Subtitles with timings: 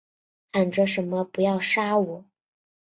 [0.51, 2.25] 喊着什么不要杀我